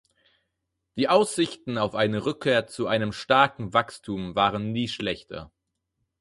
[0.95, 5.51] Die Aussichten auf eine Rückkehr zu einem starken Wachstum waren nie schlechter.